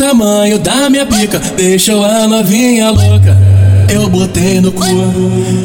tamanho 0.00 0.58
da 0.58 0.88
minha 0.88 1.04
pica 1.04 1.38
deixou 1.58 2.02
a 2.02 2.26
novinha 2.26 2.90
louca. 2.90 3.36
Eu 3.86 4.08
botei 4.08 4.58
no 4.58 4.72
cu 4.72 4.82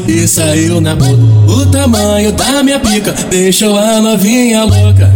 e 0.09 0.27
saiu 0.27 0.81
na 0.81 0.93
boca. 0.93 1.17
O 1.47 1.65
tamanho 1.67 2.33
da 2.33 2.61
minha 2.61 2.77
pica 2.77 3.13
deixou 3.29 3.77
a 3.77 4.01
novinha 4.01 4.65
louca. 4.65 5.09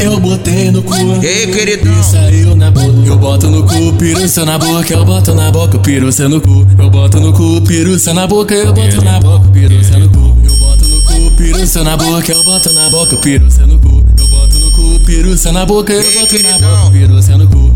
Eu 0.00 0.18
botei 0.18 0.70
no 0.70 0.82
cu 0.82 0.94
Ei, 1.22 1.48
queridão. 1.48 1.92
e 2.00 2.02
saiu 2.02 2.56
na 2.56 2.70
boca. 2.70 3.06
Eu 3.06 3.18
boto 3.18 3.50
no 3.50 3.62
cu, 3.62 3.92
piruça 3.98 4.42
na 4.46 4.56
boca, 4.56 4.90
eu 4.90 5.04
boto 5.04 5.34
na 5.34 5.50
boca, 5.50 5.78
piruça 5.78 6.26
no 6.26 6.40
cu. 6.40 6.66
Eu 6.78 6.88
boto 6.88 7.20
no 7.20 7.32
cu, 7.34 7.60
piruça 7.60 8.14
na 8.14 8.26
boca, 8.26 8.54
eu 8.54 8.72
boto 8.72 9.04
na 9.04 9.20
boca, 9.20 9.48
piruça 9.52 9.98
no 9.98 10.08
cu. 10.08 10.36
Eu 10.44 10.56
boto 10.56 10.88
no 10.88 11.02
cu, 11.02 11.30
piruça 11.36 11.84
na 11.84 11.96
boca, 11.98 12.32
eu 12.32 12.42
boto 12.42 12.72
na 12.72 12.88
boca, 12.88 13.16
piruça 13.18 13.66
no 13.66 13.78
cu. 13.78 14.02
Eu 14.18 14.28
boto 14.28 14.58
no 14.58 14.70
cu, 14.70 15.00
piruça 15.04 15.52
na 15.52 15.66
boca, 15.66 15.92
eu 15.92 16.02
boto 16.02 16.42
na 16.42 16.58
boca, 16.58 16.90
piruça 16.90 17.36
no 17.36 17.46
cu. 17.46 17.71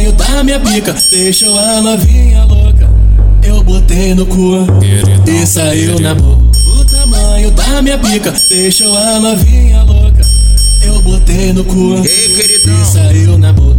O 0.00 0.02
tamanho 0.02 0.12
da 0.12 0.42
minha 0.42 0.60
pica 0.60 0.94
deixou 1.10 1.58
a 1.58 1.82
novinha 1.82 2.44
louca. 2.44 2.90
Eu 3.42 3.62
botei 3.62 4.14
no 4.14 4.24
cu 4.24 4.66
e 5.26 5.46
saiu 5.46 6.00
na 6.00 6.14
boca. 6.14 6.42
O 6.66 6.84
tamanho 6.86 7.50
da 7.50 7.82
minha 7.82 7.98
pica 7.98 8.32
deixou 8.48 8.96
a 8.96 9.20
novinha 9.20 9.82
louca. 9.82 10.22
Eu 10.82 11.02
botei 11.02 11.52
no 11.52 11.64
cu 11.64 11.96
e 12.02 12.84
saiu 12.86 13.36
na 13.36 13.52
boca. 13.52 13.78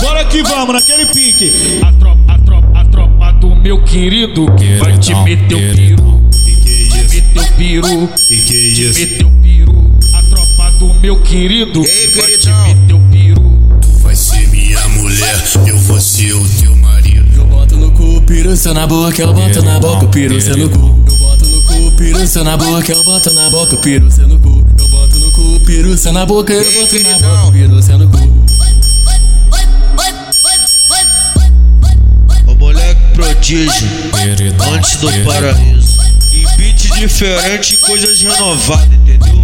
Bora 0.00 0.24
que 0.26 0.40
vamos, 0.44 0.72
naquele 0.74 1.06
pique. 1.06 1.80
A 1.82 1.92
tropa, 1.94 2.20
a 2.28 2.38
tropa, 2.38 2.78
a 2.78 2.84
tropa 2.84 3.32
do 3.40 3.56
meu 3.56 3.82
querido 3.82 4.46
vai 4.78 4.96
te 4.98 5.14
meter 5.16 5.56
o 5.56 5.74
piru. 5.74 6.22
Vai 6.90 7.02
meter 7.08 7.40
o 7.40 7.56
piru. 7.56 8.08
Te 8.28 9.00
meter 9.00 9.26
o 9.26 9.30
piru. 9.42 9.90
A 10.14 10.22
tropa 10.22 10.70
do 10.78 10.94
meu 10.94 11.20
querido 11.22 11.82
Ei, 11.84 12.06
vai 12.14 12.38
te 12.38 12.48
meter 12.48 12.94
o 12.94 13.00
piru. 13.10 13.21
Piruça 18.62 18.74
na 18.74 18.86
boca, 18.86 19.20
eu 19.20 19.34
boto 19.34 19.62
na 19.62 19.80
boca, 19.80 20.06
piruça 20.06 20.56
no 20.56 20.70
cu. 20.70 20.78
Eu 21.08 21.16
boto 21.16 21.44
no 21.46 21.62
cu, 21.62 21.90
piruça 21.96 22.44
na 22.44 22.56
boca, 22.56 22.92
eu 22.92 23.02
boto 23.02 23.32
na 23.32 23.50
boca, 23.50 23.76
piruça 23.76 24.22
no 24.22 24.38
cu. 24.38 24.64
Eu 24.78 24.88
boto 24.88 25.18
no 25.18 25.32
cu, 25.32 25.60
piruça 25.66 26.12
na 26.12 26.24
boca, 26.24 26.52
eu 26.52 26.72
boto 26.72 26.96
na 27.02 27.18
boca, 27.18 27.52
piruça 27.52 27.98
no 27.98 28.08
cu. 28.08 28.18
O 32.46 32.54
moleque 32.54 33.00
prodígio, 33.14 33.88
antes 34.72 34.96
do 34.96 35.10
paraíso. 35.24 35.98
Em 36.32 36.46
beat 36.56 36.92
diferente, 37.00 37.76
coisas 37.78 38.22
renovadas, 38.22 38.86
entendeu? 38.94 39.41